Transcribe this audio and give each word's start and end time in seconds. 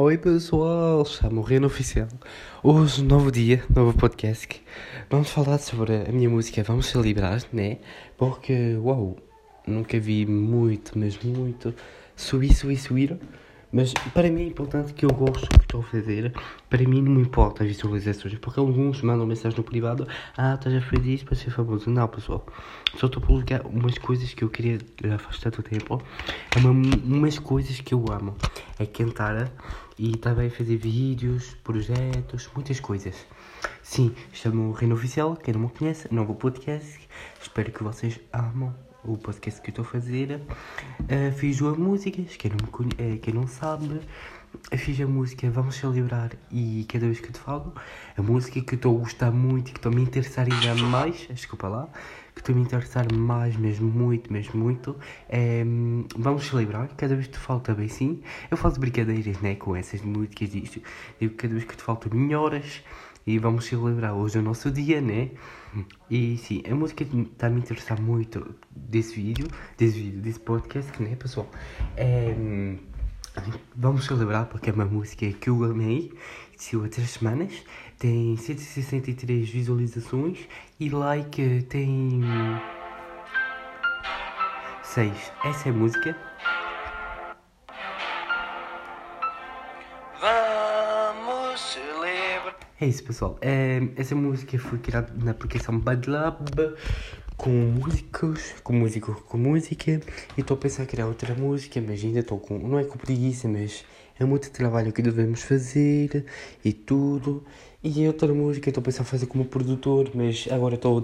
Oi 0.00 0.16
pessoal, 0.16 1.04
chamo 1.04 1.40
Reno 1.40 1.66
Oficial. 1.66 2.06
Hoje, 2.62 3.02
novo 3.02 3.32
dia, 3.32 3.64
novo 3.68 3.92
podcast. 3.98 4.62
Vamos 5.10 5.28
falar 5.28 5.58
sobre 5.58 5.92
a 6.08 6.12
minha 6.12 6.30
música 6.30 6.62
Vamos 6.62 6.86
Celebrar, 6.86 7.42
né? 7.52 7.78
Porque, 8.16 8.76
uau, 8.76 9.16
nunca 9.66 9.98
vi 9.98 10.24
muito, 10.24 10.96
mas 10.96 11.18
muito 11.20 11.74
subir, 12.14 12.54
subir, 12.54 12.76
subir. 12.76 13.18
Mas 13.70 13.92
para 14.14 14.30
mim 14.30 14.42
é 14.42 14.46
importante 14.46 14.94
que 14.94 15.04
eu 15.04 15.10
gosto 15.10 15.46
do 15.46 15.58
que 15.58 15.64
estou 15.64 15.80
a 15.80 15.84
fazer. 15.84 16.32
Para 16.70 16.82
mim 16.88 17.02
não 17.02 17.12
me 17.12 17.22
importa 17.22 17.62
as 17.62 17.68
visualizações, 17.68 18.34
porque 18.38 18.58
alguns 18.58 19.02
mandam 19.02 19.26
mensagem 19.26 19.58
no 19.58 19.64
privado: 19.64 20.08
Ah, 20.36 20.54
estás 20.54 20.74
a 20.74 20.80
fazer 20.80 21.14
isso 21.14 21.24
para 21.26 21.34
ser 21.34 21.50
famoso. 21.50 21.90
Não, 21.90 22.08
pessoal. 22.08 22.46
Só 22.96 23.06
estou 23.06 23.22
a 23.22 23.26
publicar 23.26 23.66
umas 23.66 23.98
coisas 23.98 24.32
que 24.32 24.42
eu 24.42 24.48
queria 24.48 24.78
afastar 25.14 25.50
do 25.50 25.62
tempo. 25.62 26.02
É 26.56 26.58
uma, 26.60 26.96
umas 27.04 27.38
coisas 27.38 27.80
que 27.80 27.92
eu 27.92 28.04
amo. 28.10 28.34
É 28.78 28.86
cantar 28.86 29.52
e 29.98 30.16
também 30.16 30.48
fazer 30.48 30.76
vídeos, 30.76 31.54
projetos, 31.62 32.48
muitas 32.54 32.80
coisas. 32.80 33.26
Sim, 33.82 34.14
chamo 34.32 34.70
o 34.70 34.72
Reino 34.72 34.94
Oficial. 34.94 35.36
Quem 35.36 35.52
não 35.52 35.62
me 35.62 35.68
conhece, 35.68 36.12
novo 36.12 36.34
podcast. 36.34 36.98
Espero 37.40 37.70
que 37.70 37.82
vocês 37.82 38.18
amam 38.32 38.87
o 39.04 39.16
podcast 39.16 39.60
que 39.60 39.68
eu 39.68 39.72
estou 39.72 39.84
a 39.84 39.88
fazer. 39.88 40.40
Uh, 41.00 41.32
fiz 41.36 41.58
duas 41.58 41.76
músicas, 41.76 42.36
quem 42.36 42.50
não, 42.50 42.68
conhe... 42.68 42.90
Uh, 42.92 43.18
quem 43.18 43.34
não 43.34 43.46
sabe, 43.46 44.00
fiz 44.76 45.00
a 45.00 45.06
música 45.06 45.50
Vamos 45.50 45.76
Celebrar 45.76 46.30
e 46.50 46.84
Cada 46.88 47.06
Vez 47.06 47.20
Que 47.20 47.32
Te 47.32 47.38
Falo, 47.38 47.74
a 48.16 48.22
música 48.22 48.60
que 48.60 48.74
eu 48.74 48.76
estou 48.76 48.96
a 48.96 49.00
gostar 49.00 49.30
muito 49.30 49.68
e 49.68 49.72
que 49.72 49.78
estou 49.78 49.92
a 49.92 49.94
me 49.94 50.02
interessar 50.02 50.46
ainda 50.50 50.74
mais, 50.82 51.26
desculpa 51.30 51.68
lá, 51.68 51.88
que 52.34 52.40
estou 52.40 52.54
a 52.54 52.58
me 52.58 52.64
interessar 52.64 53.12
mais, 53.12 53.56
mesmo 53.56 53.90
muito, 53.90 54.32
mesmo 54.32 54.60
muito, 54.60 54.96
é 55.28 55.64
Vamos 56.16 56.46
Celebrar, 56.46 56.88
Cada 56.96 57.14
Vez 57.14 57.26
Que 57.26 57.34
Te 57.34 57.38
Falo 57.38 57.60
também 57.60 57.88
sim, 57.88 58.22
eu 58.50 58.56
faço 58.56 58.80
brincadeiras 58.80 59.40
né, 59.40 59.54
com 59.54 59.74
essas 59.76 60.02
músicas 60.02 60.50
disto, 60.50 60.82
digo 61.20 61.34
Cada 61.34 61.52
Vez 61.52 61.64
Que 61.64 61.76
Te 61.76 61.82
Falo 61.82 62.00
melhoras, 62.12 62.82
e 63.28 63.38
vamos 63.38 63.66
celebrar 63.66 64.14
hoje 64.14 64.38
o 64.38 64.42
nosso 64.42 64.70
dia, 64.70 65.02
né? 65.02 65.28
E 66.10 66.38
sim, 66.38 66.62
a 66.66 66.74
música 66.74 67.04
está 67.04 67.50
me 67.50 67.60
interessar 67.60 68.00
muito 68.00 68.54
desse 68.74 69.16
vídeo, 69.16 69.46
desse 69.76 69.98
vídeo, 69.98 70.22
desse 70.22 70.40
podcast, 70.40 71.02
né, 71.02 71.14
pessoal? 71.14 71.46
É, 71.94 72.34
vamos 73.76 74.06
celebrar 74.06 74.46
porque 74.46 74.70
é 74.70 74.72
uma 74.72 74.86
música 74.86 75.30
que 75.30 75.50
eu 75.50 75.62
amei, 75.62 76.10
saiu 76.56 76.86
há 76.86 76.88
três 76.88 77.10
semanas, 77.10 77.52
tem 77.98 78.34
163 78.34 79.46
visualizações 79.50 80.38
e 80.80 80.88
like 80.88 81.66
tem 81.68 82.22
6. 84.82 85.32
Essa 85.44 85.68
é 85.68 85.70
a 85.70 85.74
música. 85.74 86.16
É 92.80 92.86
isso, 92.86 93.02
pessoal. 93.02 93.36
É, 93.40 93.80
essa 93.96 94.14
música 94.14 94.56
foi 94.56 94.78
criada 94.78 95.12
na 95.20 95.32
aplicação 95.32 95.76
Bad 95.76 96.08
Lab 96.08 96.76
com 97.36 97.50
músicos, 97.50 98.54
com 98.62 98.72
músico, 98.72 99.20
com 99.26 99.36
música. 99.36 100.00
E 100.36 100.40
estou 100.40 100.56
a 100.56 100.60
pensar 100.60 100.84
em 100.84 100.86
criar 100.86 101.06
outra 101.06 101.34
música, 101.34 101.80
mas 101.80 102.04
ainda 102.04 102.20
estou 102.20 102.38
com. 102.38 102.56
Não 102.56 102.78
é 102.78 102.84
com 102.84 102.96
preguiça, 102.96 103.48
mas 103.48 103.84
é 104.16 104.24
muito 104.24 104.48
trabalho 104.52 104.92
que 104.92 105.02
devemos 105.02 105.42
fazer 105.42 106.24
e 106.64 106.72
tudo. 106.72 107.44
E 107.82 108.06
outra 108.06 108.32
música 108.32 108.70
estou 108.70 108.80
a 108.80 108.84
pensar 108.84 109.02
em 109.02 109.06
fazer 109.06 109.26
como 109.26 109.44
produtor, 109.44 110.12
mas 110.14 110.46
agora 110.48 110.76
estou 110.76 111.02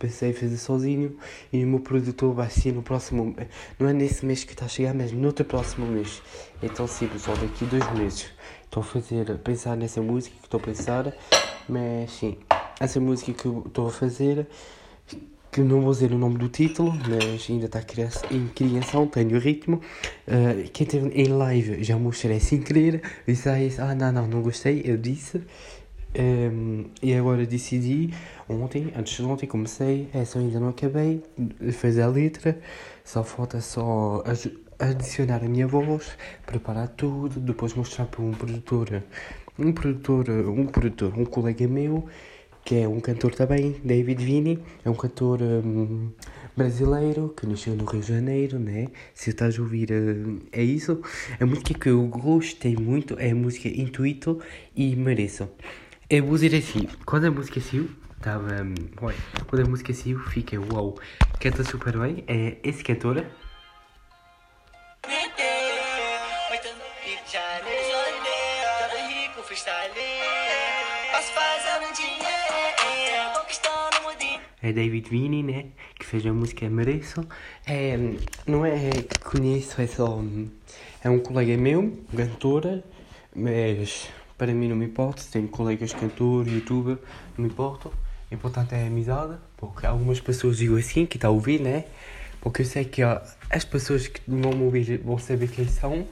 pensei 0.00 0.30
em 0.30 0.32
fazer 0.32 0.56
sozinho 0.56 1.14
e 1.52 1.62
o 1.62 1.68
meu 1.68 1.80
produtor 1.80 2.34
vai 2.34 2.48
ser 2.48 2.72
no 2.72 2.82
próximo 2.82 3.36
não 3.78 3.86
é 3.86 3.92
nesse 3.92 4.24
mês 4.24 4.42
que 4.42 4.52
está 4.52 4.64
a 4.64 4.68
chegar, 4.68 4.94
mas 4.94 5.12
no 5.12 5.26
outro 5.26 5.44
próximo 5.44 5.86
mês. 5.86 6.22
Então 6.62 6.86
sim 6.86 7.06
pessoal, 7.06 7.36
daqui 7.36 7.66
dois 7.66 7.88
meses. 7.92 8.30
Estou 8.70 8.84
a 8.84 8.86
fazer, 8.86 9.32
a 9.32 9.34
pensar 9.34 9.76
nessa 9.76 10.00
música 10.00 10.36
que 10.36 10.46
estou 10.46 10.60
a 10.60 10.62
pensar, 10.62 11.12
mas 11.68 12.08
sim, 12.12 12.38
essa 12.78 13.00
música 13.00 13.32
que 13.32 13.48
estou 13.66 13.88
a 13.88 13.90
fazer, 13.90 14.46
que 15.50 15.60
não 15.60 15.80
vou 15.80 15.90
dizer 15.90 16.12
o 16.12 16.16
nome 16.16 16.38
do 16.38 16.48
título, 16.48 16.92
mas 16.92 17.50
ainda 17.50 17.66
está 17.66 17.80
em 18.30 18.46
criação, 18.46 19.08
tenho 19.08 19.36
o 19.36 19.40
ritmo. 19.40 19.80
Uh, 20.28 20.70
quem 20.72 20.86
teve 20.86 21.08
em 21.08 21.26
live 21.26 21.82
já 21.82 21.98
mostrei 21.98 22.38
sem 22.38 22.62
querer, 22.62 23.02
disse, 23.26 23.48
ah 23.80 23.92
não, 23.92 24.12
não, 24.12 24.28
não 24.28 24.40
gostei, 24.40 24.82
eu 24.84 24.96
disse. 24.96 25.42
Um, 26.12 26.86
e 27.00 27.14
agora 27.14 27.46
decidi, 27.46 28.12
ontem, 28.48 28.92
antes 28.96 29.16
de 29.16 29.22
ontem 29.22 29.46
comecei, 29.46 30.08
essa 30.12 30.40
ainda 30.40 30.58
não 30.58 30.70
acabei, 30.70 31.22
fazer 31.72 32.02
a 32.02 32.08
letra, 32.08 32.58
só 33.04 33.22
falta 33.22 33.60
só 33.60 34.24
adicionar 34.78 35.44
a 35.44 35.48
minha 35.48 35.68
voz, 35.68 36.16
preparar 36.44 36.88
tudo, 36.88 37.38
depois 37.38 37.74
mostrar 37.74 38.06
para 38.06 38.22
um 38.22 38.32
produtor, 38.32 39.04
um 39.58 39.72
produtor, 39.72 40.28
um 40.30 40.66
produtor, 40.66 41.16
um 41.16 41.24
colega 41.24 41.68
meu, 41.68 42.08
que 42.64 42.76
é 42.76 42.88
um 42.88 43.00
cantor 43.00 43.34
também, 43.34 43.80
David 43.84 44.24
Vini, 44.24 44.58
é 44.84 44.90
um 44.90 44.94
cantor 44.94 45.40
um, 45.42 46.10
brasileiro 46.56 47.32
que 47.36 47.46
nasceu 47.46 47.74
no 47.74 47.84
Rio 47.84 48.00
de 48.00 48.08
Janeiro, 48.08 48.58
né? 48.58 48.88
Se 49.14 49.30
estás 49.30 49.58
a 49.58 49.62
ouvir, 49.62 49.88
é 50.52 50.62
isso. 50.62 51.00
A 51.38 51.46
música 51.46 51.72
que 51.74 51.88
eu 51.88 52.06
gostei 52.06 52.76
muito 52.76 53.18
é 53.18 53.30
a 53.30 53.34
música 53.34 53.68
Intuito 53.68 54.40
e 54.76 54.94
Mereço. 54.94 55.48
Eu 56.10 56.24
vou 56.24 56.34
dizer 56.34 56.56
assim, 56.56 56.88
quando 57.06 57.26
a 57.26 57.30
música 57.30 57.60
saiu, 57.60 57.88
estava. 58.16 58.62
Um, 58.62 58.74
quando 59.46 59.64
a 59.64 59.70
música 59.70 59.94
saiu, 59.94 60.18
fiquei 60.18 60.58
uau, 60.58 60.98
canta 61.38 61.62
super 61.62 61.96
bem. 61.96 62.24
É 62.26 62.56
esse 62.64 62.82
cantor 62.82 63.24
é 74.62 74.72
David 74.72 75.08
Vini, 75.08 75.42
né? 75.44 75.66
Que 75.98 76.04
fez 76.04 76.26
a 76.26 76.32
música 76.32 76.68
Mereço. 76.68 77.26
É, 77.64 77.96
não 78.46 78.66
é 78.66 78.90
que 78.90 79.18
conheço, 79.20 79.80
é 79.80 79.86
só. 79.86 80.20
É 81.04 81.08
um 81.08 81.20
colega 81.20 81.56
meu, 81.56 81.98
cantora, 82.16 82.82
mas 83.34 84.08
para 84.40 84.54
mim 84.54 84.68
não 84.68 84.76
me 84.76 84.86
importa. 84.86 85.22
Tenho 85.30 85.46
colegas 85.48 85.92
cantores, 85.92 86.50
youtuber, 86.50 86.96
não 87.36 87.44
me 87.44 87.50
importa. 87.50 87.90
Importante 88.32 88.74
é 88.74 88.84
a 88.84 88.86
amizade, 88.86 89.36
porque 89.54 89.84
algumas 89.84 90.18
pessoas 90.18 90.56
digam 90.56 90.78
assim, 90.78 91.04
que 91.04 91.18
está 91.18 91.28
a 91.28 91.30
ouvir, 91.30 91.60
né? 91.60 91.84
Porque 92.40 92.62
eu 92.62 92.66
sei 92.66 92.86
que 92.86 93.04
ó, 93.04 93.20
as 93.50 93.66
pessoas 93.66 94.08
que 94.08 94.22
vão 94.26 94.52
me 94.52 94.64
ouvir 94.64 94.96
vão 95.04 95.18
saber 95.18 95.48
quem 95.48 95.68
são. 95.68 96.06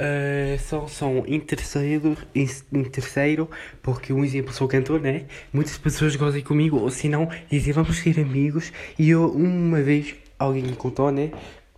Uh, 0.00 0.58
são, 0.58 0.88
são 0.88 1.24
em 1.26 1.38
terceiro, 1.38 2.16
em, 2.34 2.84
terceiro, 2.84 3.48
porque 3.82 4.12
um 4.12 4.24
exemplo 4.24 4.52
sou 4.52 4.66
cantor, 4.66 4.98
né? 4.98 5.26
Muitas 5.52 5.78
pessoas 5.78 6.16
gostam 6.16 6.42
comigo, 6.42 6.76
ou 6.78 6.90
se 6.90 7.08
não, 7.08 7.28
dizem 7.48 7.72
vamos 7.72 7.98
ser 7.98 8.18
amigos. 8.18 8.72
E 8.98 9.10
eu, 9.10 9.30
uma 9.30 9.80
vez, 9.80 10.16
alguém 10.38 10.62
me 10.64 10.74
contou, 10.74 11.12
né? 11.12 11.30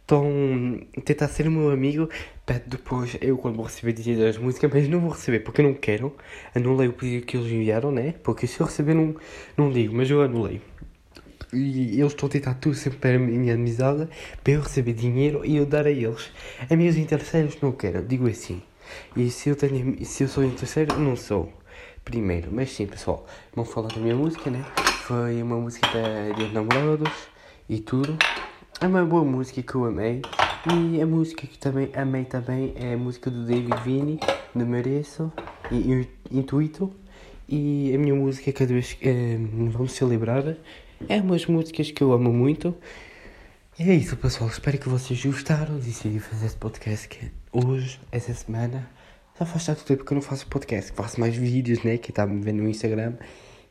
Então, 0.04 0.80
tentar 1.04 1.28
ser 1.28 1.50
meu 1.50 1.70
amigo, 1.70 2.09
depois 2.58 3.16
eu 3.20 3.36
quando 3.38 3.56
vou 3.56 3.66
receber 3.66 3.92
dinheiro 3.92 4.22
das 4.24 4.38
músicas, 4.38 4.70
mas 4.72 4.88
não 4.88 5.00
vou 5.00 5.10
receber 5.10 5.40
porque 5.40 5.60
eu 5.60 5.64
não 5.64 5.74
quero. 5.74 6.14
Anulei 6.54 6.88
o 6.88 6.92
pedido 6.92 7.26
que 7.26 7.36
eles 7.36 7.50
enviaram, 7.50 7.90
né? 7.90 8.14
Porque 8.22 8.46
se 8.46 8.60
eu 8.60 8.66
receber, 8.66 8.94
não, 8.94 9.14
não 9.56 9.70
digo, 9.70 9.94
mas 9.94 10.10
eu 10.10 10.22
anulei 10.22 10.60
e 11.52 12.00
eles 12.00 12.12
estão 12.12 12.26
a 12.26 12.32
tentar 12.32 12.54
tudo 12.54 12.74
sempre 12.74 12.98
para 12.98 13.16
a 13.16 13.18
minha 13.18 13.54
amizade, 13.54 14.08
para 14.42 14.52
eu 14.54 14.62
receber 14.62 14.94
dinheiro 14.94 15.44
e 15.44 15.56
eu 15.56 15.66
dar 15.66 15.86
a 15.86 15.91
eles. 15.91 16.30
Amigos 16.70 16.96
em 16.96 17.04
terceiros 17.04 17.58
não 17.60 17.72
quero, 17.72 18.02
digo 18.02 18.26
assim. 18.26 18.62
E 19.16 19.30
se 19.30 19.50
eu, 19.50 19.56
tenho, 19.56 20.04
se 20.04 20.24
eu 20.24 20.28
sou 20.28 20.42
em 20.42 20.50
terceiro, 20.50 20.98
não 20.98 21.16
sou. 21.16 21.52
Primeiro, 22.04 22.50
mas 22.50 22.72
sim 22.72 22.86
pessoal, 22.86 23.26
vamos 23.54 23.72
falar 23.72 23.88
da 23.88 24.00
minha 24.00 24.16
música, 24.16 24.50
né? 24.50 24.64
Foi 25.06 25.41
uma 25.41 25.56
música 25.56 25.88
de 26.36 26.52
namorados 26.52 27.12
e 27.68 27.78
tudo. 27.78 28.16
É 28.80 28.86
uma 28.86 29.04
boa 29.04 29.24
música 29.24 29.62
que 29.62 29.74
eu 29.74 29.84
amei. 29.84 30.22
E 30.64 31.02
a 31.02 31.06
música 31.06 31.44
que 31.44 31.58
também 31.58 31.90
amei 31.92 32.24
também 32.24 32.72
é 32.76 32.94
a 32.94 32.96
música 32.96 33.28
do 33.28 33.44
David 33.44 33.74
Vini, 33.84 34.20
de 34.54 34.64
Mereço 34.64 35.32
e 35.72 36.06
Intuito. 36.30 36.94
E 37.48 37.92
a 37.92 37.98
minha 37.98 38.14
música 38.14 38.53
cada 38.53 38.72
vez 38.72 38.92
que 38.92 39.09
é, 39.09 39.38
vamos 39.70 39.91
celebrar 39.91 40.56
é 41.09 41.20
umas 41.20 41.47
músicas 41.47 41.91
que 41.91 42.00
eu 42.00 42.12
amo 42.12 42.32
muito. 42.32 42.76
E 43.76 43.91
é 43.91 43.94
isso, 43.94 44.16
pessoal. 44.16 44.48
Espero 44.48 44.78
que 44.78 44.88
vocês 44.88 45.24
gostaram. 45.24 45.78
Decidi 45.78 46.20
fazer 46.20 46.47
esse 46.47 46.56
podcast 46.56 47.08
que 47.08 47.32
hoje, 47.53 47.98
essa 48.12 48.32
semana. 48.32 48.88
Já 49.41 49.44
faz 49.44 49.66
tanto 49.66 49.84
tempo 49.84 50.04
que 50.04 50.12
eu 50.12 50.15
não 50.15 50.22
faço 50.22 50.47
podcast. 50.47 50.92
Faço 50.92 51.18
mais 51.18 51.34
vídeos, 51.34 51.82
né? 51.82 51.98
Que 51.98 52.12
está 52.12 52.24
me 52.24 52.41
vendo 52.41 52.62
no 52.62 52.68
Instagram 52.68 53.15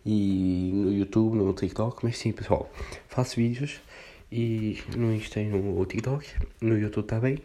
e 0.06 0.72
no 0.74 0.92
YouTube, 0.92 1.38
no 1.38 1.54
TikTok. 1.54 2.04
Mas 2.04 2.18
sim, 2.18 2.34
pessoal. 2.34 2.70
Faço 3.08 3.38
vídeos 3.38 3.80
e 4.32 4.82
no 4.96 5.14
Insta 5.14 5.40
e 5.40 5.48
no 5.50 5.86
TikTok. 5.86 6.28
No 6.62 6.78
YouTube 6.78 7.06
também. 7.06 7.40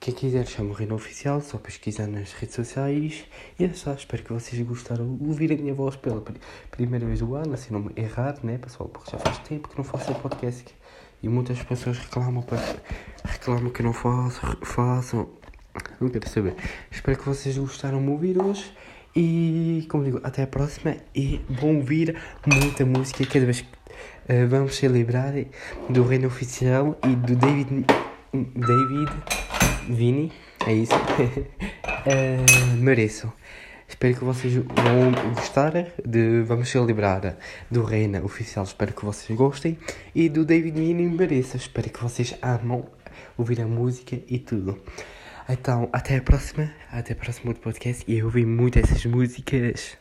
Quem 0.00 0.14
quiser 0.14 0.46
chama 0.46 0.70
o 0.70 0.72
Reino 0.72 0.94
Oficial, 0.94 1.40
só 1.40 1.58
pesquisar 1.58 2.06
nas 2.06 2.32
redes 2.32 2.54
sociais. 2.54 3.24
E 3.58 3.64
é 3.64 3.72
só, 3.74 3.92
espero 3.92 4.22
que 4.22 4.32
vocês 4.32 4.64
gostaram 4.66 5.16
de 5.16 5.24
ouvir 5.26 5.52
a 5.52 5.56
minha 5.56 5.74
voz 5.74 5.96
pela 5.96 6.22
primeira 6.70 7.04
vez 7.04 7.18
do 7.18 7.34
ano, 7.34 7.54
assim 7.54 7.72
não 7.72 7.80
me 7.80 7.92
errar, 7.96 8.38
né 8.44 8.58
pessoal? 8.58 8.88
Porque 8.88 9.10
já 9.10 9.18
faz 9.18 9.38
tempo 9.38 9.68
que 9.68 9.76
não 9.76 9.84
faço 9.84 10.14
podcast 10.14 10.72
e 11.20 11.28
muitas 11.28 11.60
pessoas 11.64 11.98
reclamam, 11.98 12.42
para, 12.42 12.62
reclamam 13.24 13.70
que 13.70 13.82
não 13.82 13.92
faço, 13.92 14.40
façam. 14.62 15.28
Não 16.00 16.08
quero 16.08 16.28
saber. 16.28 16.54
Espero 16.90 17.18
que 17.18 17.24
vocês 17.24 17.58
gostaram 17.58 17.98
de 17.98 18.04
me 18.04 18.12
ouvir 18.12 18.40
hoje. 18.40 18.72
E, 19.16 19.20
como 19.82 20.04
digo, 20.04 20.20
até 20.22 20.42
a 20.42 20.46
próxima. 20.46 20.96
E 21.14 21.40
vão 21.48 21.76
ouvir 21.76 22.16
muita 22.46 22.84
música 22.84 23.24
cada 23.26 23.44
vez 23.44 23.60
que 23.60 23.66
uh, 23.66 24.48
vamos 24.48 24.76
celebrar 24.76 25.34
do 25.88 26.02
Reino 26.04 26.26
Oficial 26.26 26.98
e 27.04 27.14
do 27.14 27.36
David. 27.36 27.84
David. 28.32 29.12
Vini. 29.88 30.32
É 30.66 30.72
isso. 30.72 30.94
uh, 30.94 32.76
mereço. 32.76 33.32
Espero 33.88 34.14
que 34.14 34.24
vocês 34.24 34.54
vão 34.54 35.34
gostar 35.34 35.72
de 36.06 36.42
Vamos 36.42 36.68
Celebrar 36.68 37.38
do 37.70 37.82
Reina 37.82 38.22
Oficial. 38.22 38.64
Espero 38.64 38.92
que 38.92 39.02
vocês 39.02 39.36
gostem. 39.36 39.78
E 40.14 40.28
do 40.28 40.44
David 40.44 40.78
Vini 40.78 41.08
mereça. 41.08 41.56
Espero 41.56 41.88
que 41.88 42.02
vocês 42.02 42.36
amam 42.42 42.84
ouvir 43.36 43.62
a 43.62 43.66
música 43.66 44.18
e 44.28 44.38
tudo. 44.38 44.78
Então, 45.48 45.88
até 45.92 46.16
a 46.16 46.22
próxima. 46.22 46.70
Até 46.92 47.14
a 47.14 47.16
próxima 47.16 47.54
podcast. 47.54 48.04
E 48.06 48.18
eu 48.18 48.26
ouvi 48.26 48.44
muito 48.44 48.78
essas 48.78 49.04
músicas. 49.06 49.96